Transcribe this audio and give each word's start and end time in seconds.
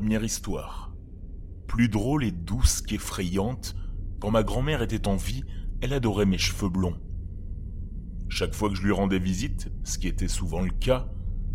Première 0.00 0.24
histoire. 0.24 0.94
Plus 1.66 1.90
drôle 1.90 2.24
et 2.24 2.32
douce 2.32 2.80
qu'effrayante, 2.80 3.76
quand 4.18 4.30
ma 4.30 4.42
grand-mère 4.42 4.80
était 4.80 5.06
en 5.06 5.16
vie, 5.16 5.44
elle 5.82 5.92
adorait 5.92 6.24
mes 6.24 6.38
cheveux 6.38 6.70
blonds. 6.70 6.96
Chaque 8.30 8.54
fois 8.54 8.70
que 8.70 8.76
je 8.76 8.82
lui 8.82 8.92
rendais 8.92 9.18
visite, 9.18 9.70
ce 9.84 9.98
qui 9.98 10.08
était 10.08 10.26
souvent 10.26 10.62
le 10.62 10.70
cas, 10.70 11.06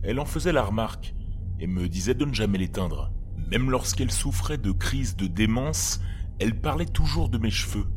elle 0.04 0.20
en 0.20 0.26
faisait 0.26 0.54
la 0.54 0.62
remarque 0.62 1.16
et 1.60 1.66
me 1.66 1.90
disait 1.90 2.14
de 2.14 2.24
ne 2.24 2.36
jamais 2.36 2.60
l'éteindre. 2.60 3.12
Même 3.50 3.72
lorsqu'elle 3.72 4.12
souffrait 4.12 4.60
de 4.60 4.72
crises 4.72 5.16
de 5.16 5.26
démence, 5.26 6.00
elle 6.38 6.62
parlait 6.62 6.86
toujours 6.86 7.30
de 7.30 7.40
mes 7.40 7.50
cheveux, 7.50 7.88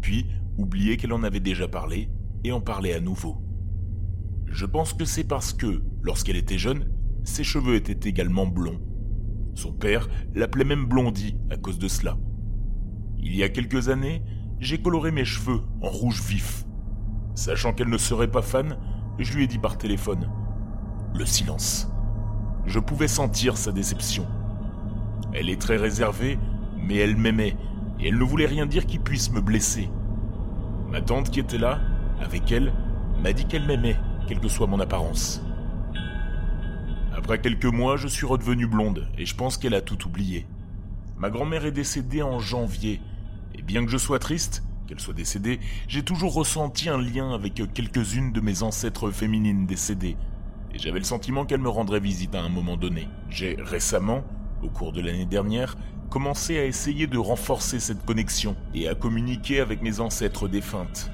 puis 0.00 0.26
oubliait 0.58 0.96
qu'elle 0.96 1.12
en 1.12 1.24
avait 1.24 1.40
déjà 1.40 1.66
parlé 1.66 2.08
et 2.44 2.52
en 2.52 2.60
parlait 2.60 2.94
à 2.94 3.00
nouveau. 3.00 3.42
Je 4.46 4.64
pense 4.64 4.92
que 4.92 5.04
c'est 5.04 5.24
parce 5.24 5.52
que, 5.52 5.82
lorsqu'elle 6.02 6.36
était 6.36 6.56
jeune, 6.56 6.88
ses 7.24 7.42
cheveux 7.42 7.74
étaient 7.74 8.08
également 8.08 8.46
blonds. 8.46 8.87
Son 9.58 9.72
père 9.72 10.06
l'appelait 10.36 10.62
même 10.62 10.84
Blondie 10.84 11.36
à 11.50 11.56
cause 11.56 11.80
de 11.80 11.88
cela. 11.88 12.16
Il 13.18 13.34
y 13.34 13.42
a 13.42 13.48
quelques 13.48 13.88
années, 13.88 14.22
j'ai 14.60 14.80
coloré 14.80 15.10
mes 15.10 15.24
cheveux 15.24 15.62
en 15.82 15.88
rouge 15.88 16.22
vif. 16.22 16.64
Sachant 17.34 17.72
qu'elle 17.72 17.88
ne 17.88 17.98
serait 17.98 18.30
pas 18.30 18.40
fan, 18.40 18.78
je 19.18 19.34
lui 19.34 19.42
ai 19.42 19.46
dit 19.48 19.58
par 19.58 19.76
téléphone. 19.76 20.30
Le 21.12 21.26
silence. 21.26 21.90
Je 22.66 22.78
pouvais 22.78 23.08
sentir 23.08 23.56
sa 23.56 23.72
déception. 23.72 24.28
Elle 25.32 25.50
est 25.50 25.60
très 25.60 25.76
réservée, 25.76 26.38
mais 26.80 26.94
elle 26.94 27.16
m'aimait, 27.16 27.56
et 27.98 28.10
elle 28.10 28.18
ne 28.18 28.24
voulait 28.24 28.46
rien 28.46 28.64
dire 28.64 28.86
qui 28.86 29.00
puisse 29.00 29.32
me 29.32 29.40
blesser. 29.40 29.90
Ma 30.88 31.00
tante 31.00 31.30
qui 31.30 31.40
était 31.40 31.58
là, 31.58 31.80
avec 32.20 32.52
elle, 32.52 32.72
m'a 33.20 33.32
dit 33.32 33.46
qu'elle 33.46 33.66
m'aimait, 33.66 33.98
quelle 34.28 34.38
que 34.38 34.46
soit 34.46 34.68
mon 34.68 34.78
apparence. 34.78 35.42
Après 37.18 37.40
quelques 37.40 37.64
mois, 37.64 37.96
je 37.96 38.06
suis 38.06 38.26
redevenue 38.26 38.68
blonde, 38.68 39.08
et 39.18 39.26
je 39.26 39.34
pense 39.34 39.58
qu'elle 39.58 39.74
a 39.74 39.80
tout 39.80 40.06
oublié. 40.06 40.46
Ma 41.16 41.30
grand-mère 41.30 41.66
est 41.66 41.72
décédée 41.72 42.22
en 42.22 42.38
janvier, 42.38 43.00
et 43.56 43.62
bien 43.62 43.84
que 43.84 43.90
je 43.90 43.98
sois 43.98 44.20
triste, 44.20 44.62
qu'elle 44.86 45.00
soit 45.00 45.14
décédée, 45.14 45.58
j'ai 45.88 46.04
toujours 46.04 46.32
ressenti 46.32 46.88
un 46.88 47.02
lien 47.02 47.34
avec 47.34 47.60
quelques-unes 47.74 48.32
de 48.32 48.40
mes 48.40 48.62
ancêtres 48.62 49.10
féminines 49.10 49.66
décédées, 49.66 50.16
et 50.72 50.78
j'avais 50.78 51.00
le 51.00 51.04
sentiment 51.04 51.44
qu'elle 51.44 51.60
me 51.60 51.68
rendrait 51.68 51.98
visite 51.98 52.36
à 52.36 52.40
un 52.40 52.48
moment 52.48 52.76
donné. 52.76 53.08
J'ai 53.30 53.56
récemment, 53.58 54.22
au 54.62 54.68
cours 54.68 54.92
de 54.92 55.00
l'année 55.00 55.26
dernière, 55.26 55.76
commencé 56.10 56.56
à 56.56 56.66
essayer 56.66 57.08
de 57.08 57.18
renforcer 57.18 57.80
cette 57.80 58.04
connexion 58.04 58.54
et 58.74 58.88
à 58.88 58.94
communiquer 58.94 59.58
avec 59.58 59.82
mes 59.82 59.98
ancêtres 59.98 60.46
défuntes. 60.46 61.10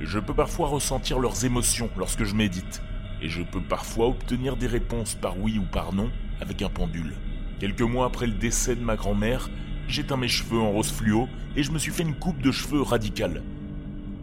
Je 0.00 0.18
peux 0.18 0.34
parfois 0.34 0.68
ressentir 0.68 1.18
leurs 1.18 1.44
émotions 1.44 1.90
lorsque 1.98 2.24
je 2.24 2.34
médite, 2.34 2.80
et 3.24 3.28
je 3.30 3.42
peux 3.42 3.62
parfois 3.62 4.08
obtenir 4.08 4.56
des 4.56 4.66
réponses 4.66 5.14
par 5.14 5.40
oui 5.40 5.58
ou 5.58 5.64
par 5.64 5.94
non 5.94 6.10
avec 6.42 6.60
un 6.60 6.68
pendule. 6.68 7.14
Quelques 7.58 7.80
mois 7.80 8.04
après 8.04 8.26
le 8.26 8.34
décès 8.34 8.76
de 8.76 8.84
ma 8.84 8.96
grand-mère, 8.96 9.48
j'éteins 9.88 10.18
mes 10.18 10.28
cheveux 10.28 10.60
en 10.60 10.70
rose 10.70 10.92
fluo 10.92 11.26
et 11.56 11.62
je 11.62 11.72
me 11.72 11.78
suis 11.78 11.90
fait 11.90 12.02
une 12.02 12.16
coupe 12.16 12.42
de 12.42 12.52
cheveux 12.52 12.82
radicale. 12.82 13.42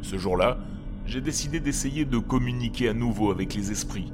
Ce 0.04 0.20
jour-là, 0.20 0.60
j'ai 1.08 1.20
décidé 1.20 1.60
d'essayer 1.60 2.06
de 2.06 2.20
communiquer 2.20 2.90
à 2.90 2.94
nouveau 2.94 3.32
avec 3.32 3.56
les 3.56 3.72
esprits. 3.72 4.14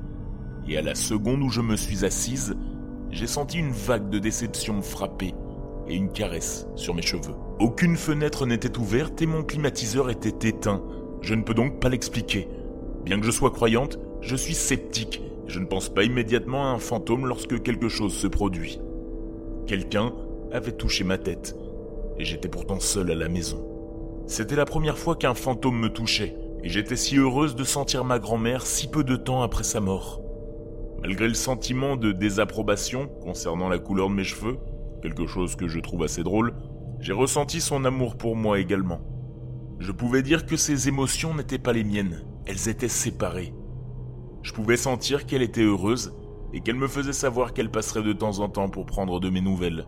Et 0.69 0.77
à 0.77 0.81
la 0.81 0.95
seconde 0.95 1.43
où 1.43 1.49
je 1.49 1.61
me 1.61 1.75
suis 1.75 2.05
assise, 2.05 2.55
j'ai 3.11 3.27
senti 3.27 3.57
une 3.57 3.73
vague 3.73 4.09
de 4.09 4.19
déception 4.19 4.75
me 4.75 4.81
frapper 4.81 5.33
et 5.89 5.95
une 5.95 6.13
caresse 6.13 6.65
sur 6.77 6.95
mes 6.95 7.01
cheveux. 7.01 7.35
Aucune 7.59 7.97
fenêtre 7.97 8.45
n'était 8.45 8.77
ouverte 8.77 9.21
et 9.21 9.25
mon 9.25 9.43
climatiseur 9.43 10.09
était 10.09 10.47
éteint. 10.47 10.81
Je 11.21 11.35
ne 11.35 11.43
peux 11.43 11.53
donc 11.53 11.81
pas 11.81 11.89
l'expliquer. 11.89 12.47
Bien 13.03 13.19
que 13.19 13.25
je 13.25 13.31
sois 13.31 13.51
croyante, 13.51 13.97
je 14.27 14.35
suis 14.35 14.55
sceptique. 14.55 15.21
Je 15.47 15.59
ne 15.61 15.65
pense 15.65 15.87
pas 15.87 16.03
immédiatement 16.03 16.65
à 16.65 16.73
un 16.73 16.79
fantôme 16.79 17.25
lorsque 17.25 17.63
quelque 17.63 17.87
chose 17.87 18.13
se 18.13 18.27
produit. 18.27 18.81
Quelqu'un 19.67 20.13
avait 20.51 20.73
touché 20.73 21.05
ma 21.05 21.17
tête, 21.17 21.55
et 22.17 22.25
j'étais 22.25 22.49
pourtant 22.49 22.81
seule 22.81 23.09
à 23.11 23.15
la 23.15 23.29
maison. 23.29 23.65
C'était 24.27 24.57
la 24.57 24.65
première 24.65 24.97
fois 24.97 25.15
qu'un 25.15 25.33
fantôme 25.33 25.79
me 25.79 25.87
touchait, 25.87 26.35
et 26.61 26.67
j'étais 26.67 26.97
si 26.97 27.15
heureuse 27.15 27.55
de 27.55 27.63
sentir 27.63 28.03
ma 28.03 28.19
grand-mère 28.19 28.65
si 28.65 28.89
peu 28.89 29.05
de 29.05 29.15
temps 29.15 29.43
après 29.43 29.63
sa 29.63 29.79
mort. 29.79 30.21
Malgré 31.01 31.29
le 31.29 31.33
sentiment 31.33 31.95
de 31.95 32.11
désapprobation 32.11 33.07
concernant 33.21 33.69
la 33.69 33.79
couleur 33.79 34.09
de 34.09 34.15
mes 34.15 34.25
cheveux, 34.25 34.57
quelque 35.01 35.25
chose 35.25 35.55
que 35.55 35.69
je 35.69 35.79
trouve 35.79 36.03
assez 36.03 36.23
drôle, 36.23 36.53
j'ai 36.99 37.13
ressenti 37.13 37.61
son 37.61 37.85
amour 37.85 38.17
pour 38.17 38.35
moi 38.35 38.59
également. 38.59 38.99
Je 39.79 39.93
pouvais 39.93 40.21
dire 40.21 40.45
que 40.45 40.57
ses 40.57 40.89
émotions 40.89 41.33
n'étaient 41.33 41.59
pas 41.59 41.71
les 41.71 41.85
miennes, 41.85 42.25
elles 42.45 42.67
étaient 42.67 42.89
séparées. 42.89 43.53
Je 44.47 44.53
pouvais 44.53 44.77
sentir 44.77 45.25
qu'elle 45.25 45.41
était 45.41 45.65
heureuse 45.65 46.13
et 46.53 46.61
qu'elle 46.61 46.77
me 46.77 46.87
faisait 46.87 47.11
savoir 47.11 47.51
qu'elle 47.51 47.69
passerait 47.69 48.01
de 48.01 48.13
temps 48.13 48.39
en 48.39 48.47
temps 48.47 48.69
pour 48.69 48.85
prendre 48.85 49.19
de 49.19 49.29
mes 49.29 49.41
nouvelles. 49.41 49.85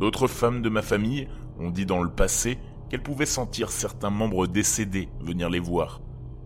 D'autres 0.00 0.26
femmes 0.26 0.62
de 0.62 0.68
ma 0.68 0.82
famille 0.82 1.28
ont 1.60 1.70
dit 1.70 1.86
dans 1.86 2.02
le 2.02 2.10
passé 2.10 2.58
qu'elle 2.88 3.04
pouvait 3.04 3.24
sentir 3.24 3.70
certains 3.70 4.10
membres 4.10 4.48
décédés 4.48 5.08
venir 5.20 5.48
les 5.48 5.60
voir. 5.60 6.00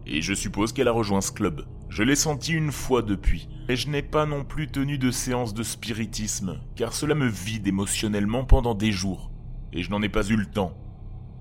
Et 0.05 0.21
je 0.21 0.35
suppose 0.35 0.75
qu'elle 0.75 0.89
a 0.89 0.93
rejoint 0.93 1.23
ce 1.23 1.33
club. 1.33 1.65
Je 1.89 2.03
l'ai 2.03 2.17
senti 2.17 2.53
une 2.53 2.71
fois 2.71 3.01
depuis, 3.01 3.49
et 3.71 3.77
je 3.77 3.89
n'ai 3.89 4.03
pas 4.03 4.27
non 4.27 4.45
plus 4.45 4.67
tenu 4.67 4.99
de 4.99 5.11
séance 5.11 5.55
de 5.55 5.63
spiritisme, 5.63 6.61
car 6.77 6.93
cela 6.93 7.15
me 7.15 7.29
vide 7.29 7.67
émotionnellement 7.67 8.45
pendant 8.45 8.75
des 8.75 8.93
jours, 8.93 9.31
et 9.73 9.83
je 9.83 9.91
n'en 9.91 10.03
ai 10.03 10.11
pas 10.11 10.29
eu 10.29 10.37
le 10.37 10.45
temps. 10.45 10.77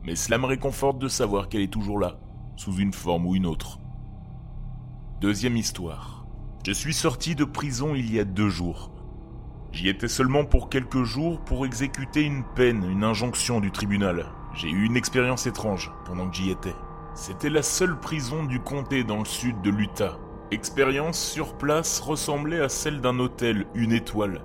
Mais 0.06 0.16
cela 0.16 0.38
me 0.38 0.46
réconforte 0.46 1.00
de 1.00 1.10
savoir 1.10 1.50
qu'elle 1.50 1.64
est 1.64 1.74
toujours 1.74 2.00
là, 2.00 2.18
sous 2.56 2.78
une 2.78 2.94
forme 2.94 3.26
ou 3.26 3.36
une 3.36 3.46
autre. 3.46 3.82
Deuxième 5.22 5.56
histoire. 5.56 6.26
Je 6.66 6.74
suis 6.74 6.94
sorti 6.94 7.34
de 7.36 7.46
prison 7.46 7.96
il 7.96 8.14
y 8.14 8.20
a 8.20 8.26
deux 8.26 8.50
jours. 8.50 8.92
J'y 9.72 9.88
étais 9.88 10.10
seulement 10.10 10.44
pour 10.44 10.70
quelques 10.70 11.04
jours 11.04 11.40
pour 11.40 11.66
exécuter 11.66 12.24
une 12.24 12.44
peine, 12.56 12.84
une 12.90 13.06
injonction 13.06 13.62
du 13.62 13.72
tribunal. 13.72 14.26
J'ai 14.54 14.70
eu 14.70 14.86
une 14.86 14.98
expérience 14.98 15.48
étrange 15.48 15.92
pendant 16.06 16.30
que 16.30 16.36
j'y 16.36 16.50
étais. 16.50 16.76
C'était 17.16 17.50
la 17.50 17.64
seule 17.64 17.98
prison 18.00 18.44
du 18.44 18.60
comté 18.60 19.06
dans 19.06 19.20
le 19.20 19.26
sud 19.26 19.62
de 19.62 19.70
l'Utah. 19.70 20.18
Expérience 20.52 21.20
sur 21.20 21.58
place 21.58 22.02
ressemblait 22.02 22.62
à 22.62 22.68
celle 22.68 23.00
d'un 23.00 23.18
hôtel 23.20 23.66
une 23.76 23.94
étoile. 23.94 24.44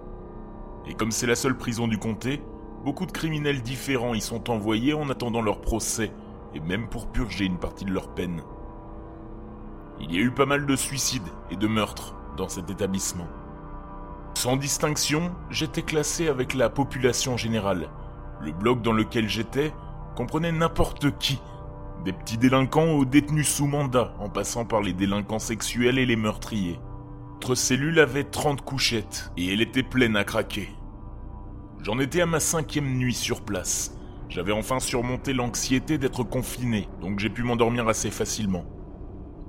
Et 0.86 0.94
comme 0.94 1.10
c'est 1.10 1.26
la 1.26 1.34
seule 1.34 1.56
prison 1.56 1.88
du 1.88 1.98
comté, 1.98 2.40
beaucoup 2.84 3.06
de 3.06 3.12
criminels 3.12 3.62
différents 3.62 4.14
y 4.14 4.20
sont 4.20 4.48
envoyés 4.48 4.94
en 4.94 5.10
attendant 5.10 5.42
leur 5.42 5.60
procès, 5.60 6.12
et 6.54 6.60
même 6.60 6.88
pour 6.88 7.10
purger 7.10 7.46
une 7.46 7.58
partie 7.58 7.84
de 7.84 7.92
leur 7.92 8.14
peine. 8.14 8.42
Il 10.00 10.14
y 10.14 10.18
a 10.18 10.22
eu 10.22 10.30
pas 10.30 10.46
mal 10.46 10.66
de 10.66 10.76
suicides 10.76 11.28
et 11.50 11.56
de 11.56 11.66
meurtres 11.66 12.14
dans 12.36 12.48
cet 12.48 12.70
établissement. 12.70 13.26
Sans 14.34 14.56
distinction, 14.56 15.32
j'étais 15.50 15.82
classé 15.82 16.28
avec 16.28 16.54
la 16.54 16.70
population 16.70 17.36
générale. 17.36 17.88
Le 18.40 18.52
bloc 18.52 18.82
dans 18.82 18.92
lequel 18.92 19.28
j'étais 19.28 19.72
comprenait 20.14 20.52
n'importe 20.52 21.18
qui, 21.18 21.40
des 22.04 22.12
petits 22.12 22.38
délinquants 22.38 22.92
aux 22.92 23.04
détenus 23.04 23.48
sous 23.48 23.66
mandat, 23.66 24.14
en 24.20 24.28
passant 24.28 24.64
par 24.64 24.80
les 24.80 24.92
délinquants 24.92 25.40
sexuels 25.40 25.98
et 25.98 26.06
les 26.06 26.16
meurtriers. 26.16 26.78
Notre 27.34 27.54
cellule 27.56 27.98
avait 27.98 28.24
30 28.24 28.62
couchettes, 28.62 29.32
et 29.36 29.52
elle 29.52 29.60
était 29.60 29.82
pleine 29.82 30.16
à 30.16 30.24
craquer. 30.24 30.68
J'en 31.82 31.98
étais 31.98 32.20
à 32.20 32.26
ma 32.26 32.40
cinquième 32.40 32.96
nuit 32.98 33.14
sur 33.14 33.42
place. 33.42 33.96
J'avais 34.28 34.52
enfin 34.52 34.78
surmonté 34.78 35.32
l'anxiété 35.32 35.98
d'être 35.98 36.22
confiné, 36.22 36.88
donc 37.00 37.18
j'ai 37.18 37.30
pu 37.30 37.42
m'endormir 37.42 37.88
assez 37.88 38.10
facilement. 38.10 38.64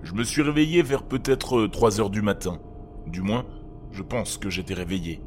Je 0.01 0.13
me 0.13 0.23
suis 0.23 0.41
réveillé 0.41 0.81
vers 0.81 1.03
peut-être 1.03 1.67
3 1.67 1.99
heures 1.99 2.09
du 2.09 2.21
matin. 2.21 2.59
Du 3.05 3.21
moins, 3.21 3.45
je 3.91 4.03
pense 4.03 4.37
que 4.37 4.49
j'étais 4.49 4.73
réveillé. 4.73 5.21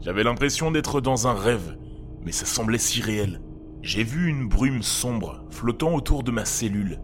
J'avais 0.00 0.22
l'impression 0.22 0.70
d'être 0.70 1.00
dans 1.00 1.26
un 1.26 1.34
rêve, 1.34 1.76
mais 2.24 2.32
ça 2.32 2.46
semblait 2.46 2.78
si 2.78 3.00
réel. 3.00 3.42
J'ai 3.82 4.04
vu 4.04 4.28
une 4.28 4.48
brume 4.48 4.82
sombre 4.82 5.44
flottant 5.50 5.94
autour 5.94 6.22
de 6.22 6.30
ma 6.30 6.44
cellule. 6.44 7.00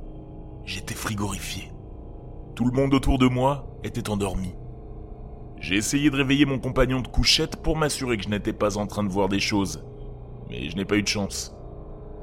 J'étais 0.65 0.95
frigorifié. 0.95 1.73
Tout 2.55 2.65
le 2.65 2.73
monde 2.73 2.95
autour 2.95 3.19
de 3.19 3.27
moi 3.27 3.79
était 3.83 4.09
endormi. 4.11 4.55
J'ai 5.61 5.77
essayé 5.77 6.11
de 6.11 6.17
réveiller 6.17 6.47
mon 6.47 6.59
compagnon 6.59 7.01
de 7.01 7.09
couchette 7.09 7.57
pour 7.57 7.77
m'assurer 7.77 8.17
que 8.17 8.25
je 8.25 8.29
n'étais 8.29 8.53
pas 8.53 8.77
en 8.77 8.87
train 8.87 9.03
de 9.03 9.09
voir 9.09 9.29
des 9.29 9.41
choses, 9.41 9.85
mais 10.49 10.69
je 10.69 10.77
n'ai 10.77 10.85
pas 10.85 10.97
eu 10.97 11.03
de 11.03 11.09
chance. 11.09 11.55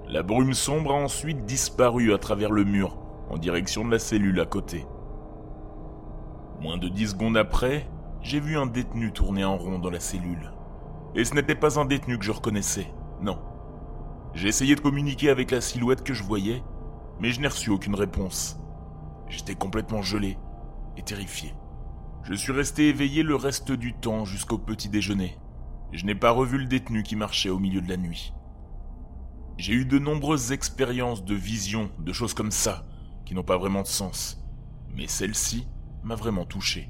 La 0.07 0.23
brume 0.23 0.53
sombre 0.53 0.91
a 0.91 0.95
ensuite 0.95 1.45
disparu 1.45 2.13
à 2.13 2.17
travers 2.17 2.51
le 2.51 2.63
mur, 2.63 2.97
en 3.31 3.37
direction 3.37 3.85
de 3.85 3.91
la 3.91 3.99
cellule 3.99 4.41
à 4.41 4.45
côté. 4.45 4.85
Moins 6.59 6.77
de 6.77 6.89
dix 6.89 7.11
secondes 7.11 7.37
après, 7.37 7.89
j'ai 8.21 8.41
vu 8.41 8.57
un 8.57 8.65
détenu 8.65 9.13
tourner 9.13 9.45
en 9.45 9.57
rond 9.57 9.79
dans 9.79 9.89
la 9.89 10.01
cellule. 10.01 10.51
Et 11.15 11.23
ce 11.23 11.33
n'était 11.33 11.55
pas 11.55 11.79
un 11.79 11.85
détenu 11.85 12.17
que 12.17 12.25
je 12.25 12.31
reconnaissais, 12.31 12.93
non. 13.21 13.39
J'ai 14.33 14.49
essayé 14.49 14.75
de 14.75 14.81
communiquer 14.81 15.29
avec 15.29 15.51
la 15.51 15.61
silhouette 15.61 16.03
que 16.03 16.13
je 16.13 16.23
voyais, 16.23 16.61
mais 17.19 17.31
je 17.31 17.39
n'ai 17.39 17.47
reçu 17.47 17.69
aucune 17.69 17.95
réponse. 17.95 18.59
J'étais 19.29 19.55
complètement 19.55 20.01
gelé 20.01 20.37
et 20.97 21.01
terrifié. 21.01 21.53
Je 22.23 22.33
suis 22.33 22.51
resté 22.51 22.89
éveillé 22.89 23.23
le 23.23 23.35
reste 23.35 23.71
du 23.71 23.93
temps 23.93 24.25
jusqu'au 24.25 24.57
petit 24.57 24.89
déjeuner. 24.89 25.37
Je 25.93 26.05
n'ai 26.05 26.15
pas 26.15 26.31
revu 26.31 26.57
le 26.57 26.65
détenu 26.65 27.01
qui 27.03 27.15
marchait 27.15 27.49
au 27.49 27.59
milieu 27.59 27.81
de 27.81 27.89
la 27.89 27.97
nuit. 27.97 28.33
J'ai 29.57 29.73
eu 29.73 29.85
de 29.85 29.99
nombreuses 29.99 30.51
expériences 30.51 31.23
de 31.23 31.35
visions, 31.35 31.91
de 31.99 32.11
choses 32.13 32.33
comme 32.33 32.51
ça, 32.51 32.85
n'ont 33.35 33.43
pas 33.43 33.57
vraiment 33.57 33.81
de 33.81 33.87
sens. 33.87 34.37
Mais 34.95 35.07
celle-ci 35.07 35.67
m'a 36.03 36.15
vraiment 36.15 36.45
touché. 36.45 36.89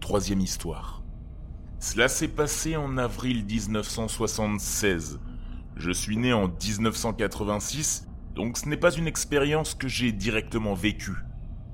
Troisième 0.00 0.40
histoire. 0.40 1.02
Cela 1.78 2.08
s'est 2.08 2.28
passé 2.28 2.76
en 2.76 2.98
avril 2.98 3.44
1976. 3.44 5.20
Je 5.76 5.90
suis 5.90 6.18
né 6.18 6.32
en 6.32 6.48
1986, 6.48 8.06
donc 8.34 8.58
ce 8.58 8.68
n'est 8.68 8.76
pas 8.76 8.92
une 8.92 9.06
expérience 9.06 9.74
que 9.74 9.88
j'ai 9.88 10.12
directement 10.12 10.74
vécue. 10.74 11.16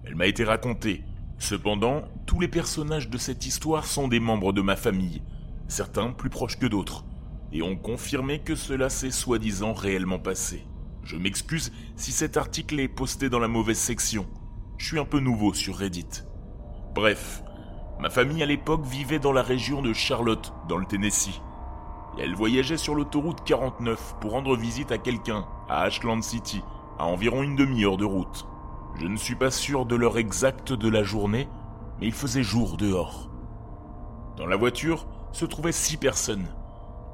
Elle 0.05 0.15
m'a 0.15 0.27
été 0.27 0.45
racontée. 0.45 1.05
Cependant, 1.39 2.03
tous 2.25 2.39
les 2.39 2.49
personnages 2.49 3.11
de 3.11 3.19
cette 3.19 3.47
histoire 3.47 3.85
sont 3.85 4.09
des 4.09 4.21
membres 4.21 4.53
de 4.53 4.63
ma 4.63 4.77
famille, 4.77 5.23
certains 5.67 6.13
plus 6.13 6.31
proches 6.31 6.59
que 6.59 6.67
d'autres, 6.67 7.05
et 7.53 7.63
ont 7.63 7.77
confirmé 7.77 8.39
que 8.39 8.55
cela 8.55 8.89
s'est 8.89 9.11
soi-disant 9.11 9.73
réellement 9.73 10.21
passé. 10.21 10.65
Je 11.07 11.17
m'excuse 11.17 11.73
si 11.95 12.11
cet 12.11 12.37
article 12.37 12.81
est 12.81 12.89
posté 12.89 13.31
dans 13.31 13.39
la 13.39 13.47
mauvaise 13.47 13.79
section. 13.79 14.27
Je 14.77 14.87
suis 14.87 14.99
un 14.99 15.05
peu 15.05 15.21
nouveau 15.21 15.55
sur 15.55 15.77
Reddit. 15.77 16.25
Bref, 16.97 17.45
ma 18.01 18.11
famille 18.11 18.43
à 18.43 18.47
l'époque 18.47 18.85
vivait 18.85 19.21
dans 19.21 19.33
la 19.33 19.43
région 19.43 19.83
de 19.83 19.93
Charlotte, 19.93 20.53
dans 20.69 20.79
le 20.79 20.85
Tennessee. 20.85 21.41
Elle 22.19 22.35
voyageait 22.35 22.77
sur 22.77 22.97
l'autoroute 22.97 23.45
49 23.45 24.17
pour 24.21 24.33
rendre 24.33 24.57
visite 24.57 24.91
à 24.91 24.99
quelqu'un 24.99 25.47
à 25.69 25.83
Ashland 25.83 26.23
City, 26.23 26.61
à 26.99 27.05
environ 27.05 27.45
une 27.45 27.55
demi-heure 27.55 27.99
de 27.99 28.05
route. 28.05 28.45
Je 28.97 29.07
ne 29.07 29.17
suis 29.17 29.37
pas 29.37 29.53
sûr 29.53 29.87
de 29.87 29.95
l'heure 29.95 30.19
exacte 30.19 30.73
de 30.73 30.89
la 30.89 31.05
journée, 31.05 31.49
mais 32.01 32.09
il 32.09 32.15
faisait 32.15 32.43
jour 32.43 32.77
dehors. 32.77 33.31
Dans 34.37 34.47
la 34.47 34.57
voiture 34.57 35.07
se 35.31 35.45
trouvaient 35.45 35.71
six 35.71 35.99
personnes. 35.99 36.49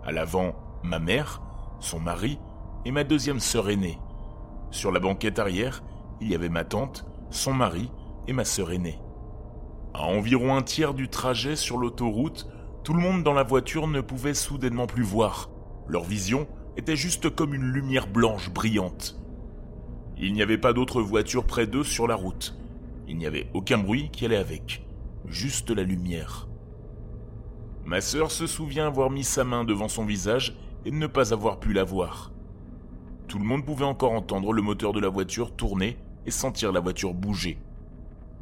À 0.02 0.12
l'avant, 0.12 0.54
ma 0.82 0.98
mère, 0.98 1.42
son 1.78 2.00
mari 2.00 2.38
et 2.84 2.90
ma 2.90 3.04
deuxième 3.04 3.40
sœur 3.40 3.70
aînée. 3.70 3.98
Sur 4.70 4.92
la 4.92 5.00
banquette 5.00 5.38
arrière, 5.38 5.82
il 6.20 6.30
y 6.30 6.34
avait 6.34 6.48
ma 6.48 6.64
tante, 6.64 7.04
son 7.30 7.52
mari 7.52 7.90
et 8.26 8.32
ma 8.32 8.44
sœur 8.44 8.72
aînée. 8.72 8.98
À 9.94 10.04
environ 10.04 10.56
un 10.56 10.62
tiers 10.62 10.94
du 10.94 11.08
trajet 11.08 11.56
sur 11.56 11.76
l'autoroute, 11.76 12.48
tout 12.82 12.94
le 12.94 13.02
monde 13.02 13.22
dans 13.22 13.34
la 13.34 13.42
voiture 13.42 13.86
ne 13.86 14.00
pouvait 14.00 14.34
soudainement 14.34 14.86
plus 14.86 15.02
voir. 15.02 15.50
Leur 15.88 16.04
vision 16.04 16.48
était 16.76 16.96
juste 16.96 17.30
comme 17.30 17.54
une 17.54 17.70
lumière 17.70 18.06
blanche 18.06 18.50
brillante. 18.50 19.20
Il 20.16 20.32
n'y 20.32 20.42
avait 20.42 20.58
pas 20.58 20.72
d'autres 20.72 21.02
voitures 21.02 21.46
près 21.46 21.66
d'eux 21.66 21.84
sur 21.84 22.06
la 22.06 22.14
route. 22.14 22.56
Il 23.08 23.18
n'y 23.18 23.26
avait 23.26 23.50
aucun 23.54 23.78
bruit 23.78 24.08
qui 24.10 24.24
allait 24.24 24.36
avec, 24.36 24.86
juste 25.26 25.70
la 25.70 25.82
lumière. 25.82 26.48
Ma 27.84 28.00
sœur 28.00 28.30
se 28.30 28.46
souvient 28.46 28.86
avoir 28.86 29.10
mis 29.10 29.24
sa 29.24 29.44
main 29.44 29.64
devant 29.64 29.88
son 29.88 30.04
visage 30.04 30.56
et 30.84 30.90
ne 30.90 31.06
pas 31.06 31.32
avoir 31.32 31.58
pu 31.58 31.72
la 31.72 31.84
voir. 31.84 32.31
Tout 33.32 33.38
le 33.38 33.46
monde 33.46 33.64
pouvait 33.64 33.86
encore 33.86 34.12
entendre 34.12 34.52
le 34.52 34.60
moteur 34.60 34.92
de 34.92 35.00
la 35.00 35.08
voiture 35.08 35.56
tourner 35.56 35.96
et 36.26 36.30
sentir 36.30 36.70
la 36.70 36.80
voiture 36.80 37.14
bouger. 37.14 37.58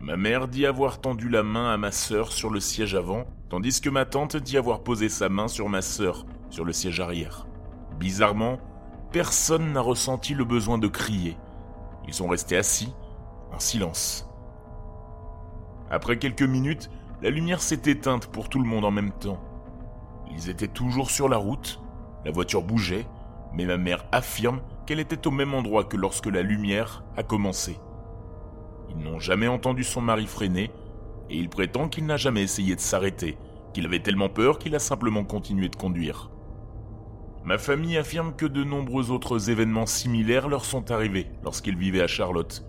Ma 0.00 0.16
mère 0.16 0.48
dit 0.48 0.66
avoir 0.66 1.00
tendu 1.00 1.28
la 1.28 1.44
main 1.44 1.72
à 1.72 1.76
ma 1.76 1.92
sœur 1.92 2.32
sur 2.32 2.50
le 2.50 2.58
siège 2.58 2.96
avant, 2.96 3.24
tandis 3.50 3.80
que 3.80 3.88
ma 3.88 4.04
tante 4.04 4.36
dit 4.36 4.58
avoir 4.58 4.82
posé 4.82 5.08
sa 5.08 5.28
main 5.28 5.46
sur 5.46 5.68
ma 5.68 5.80
sœur 5.80 6.26
sur 6.48 6.64
le 6.64 6.72
siège 6.72 6.98
arrière. 6.98 7.46
Bizarrement, 8.00 8.58
personne 9.12 9.74
n'a 9.74 9.80
ressenti 9.80 10.34
le 10.34 10.44
besoin 10.44 10.76
de 10.76 10.88
crier. 10.88 11.36
Ils 12.08 12.14
sont 12.14 12.26
restés 12.26 12.56
assis, 12.56 12.92
en 13.52 13.60
silence. 13.60 14.28
Après 15.88 16.18
quelques 16.18 16.42
minutes, 16.42 16.90
la 17.22 17.30
lumière 17.30 17.62
s'est 17.62 17.82
éteinte 17.86 18.26
pour 18.26 18.48
tout 18.48 18.58
le 18.58 18.68
monde 18.68 18.84
en 18.84 18.90
même 18.90 19.12
temps. 19.12 19.38
Ils 20.32 20.50
étaient 20.50 20.66
toujours 20.66 21.12
sur 21.12 21.28
la 21.28 21.36
route, 21.36 21.80
la 22.24 22.32
voiture 22.32 22.64
bougeait, 22.64 23.06
mais 23.54 23.64
ma 23.64 23.76
mère 23.76 24.04
affirme 24.12 24.60
qu'elle 24.86 25.00
était 25.00 25.26
au 25.26 25.30
même 25.30 25.54
endroit 25.54 25.84
que 25.84 25.96
lorsque 25.96 26.26
la 26.26 26.42
lumière 26.42 27.04
a 27.16 27.22
commencé. 27.22 27.78
Ils 28.90 29.02
n'ont 29.02 29.20
jamais 29.20 29.48
entendu 29.48 29.84
son 29.84 30.00
mari 30.00 30.26
freiner, 30.26 30.70
et 31.28 31.36
il 31.36 31.48
prétend 31.48 31.88
qu'il 31.88 32.06
n'a 32.06 32.16
jamais 32.16 32.42
essayé 32.42 32.74
de 32.74 32.80
s'arrêter, 32.80 33.38
qu'il 33.72 33.86
avait 33.86 34.00
tellement 34.00 34.28
peur 34.28 34.58
qu'il 34.58 34.74
a 34.74 34.80
simplement 34.80 35.24
continué 35.24 35.68
de 35.68 35.76
conduire. 35.76 36.30
Ma 37.44 37.56
famille 37.56 37.96
affirme 37.96 38.34
que 38.36 38.46
de 38.46 38.64
nombreux 38.64 39.10
autres 39.10 39.50
événements 39.50 39.86
similaires 39.86 40.48
leur 40.48 40.64
sont 40.64 40.90
arrivés 40.90 41.26
lorsqu'ils 41.42 41.76
vivaient 41.76 42.02
à 42.02 42.06
Charlotte, 42.06 42.64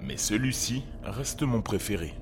mais 0.00 0.16
celui-ci 0.16 0.84
reste 1.02 1.42
mon 1.42 1.62
préféré. 1.62 2.14